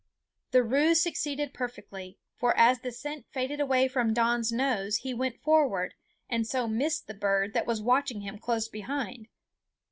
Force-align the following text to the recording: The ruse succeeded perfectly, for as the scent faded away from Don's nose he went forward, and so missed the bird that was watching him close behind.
The 0.49 0.63
ruse 0.63 0.99
succeeded 0.99 1.53
perfectly, 1.53 2.17
for 2.35 2.57
as 2.57 2.79
the 2.79 2.91
scent 2.91 3.27
faded 3.29 3.59
away 3.59 3.87
from 3.87 4.15
Don's 4.15 4.51
nose 4.51 4.95
he 4.95 5.13
went 5.13 5.39
forward, 5.43 5.93
and 6.27 6.47
so 6.47 6.67
missed 6.67 7.05
the 7.05 7.13
bird 7.13 7.53
that 7.53 7.67
was 7.67 7.83
watching 7.83 8.21
him 8.21 8.39
close 8.39 8.67
behind. 8.67 9.27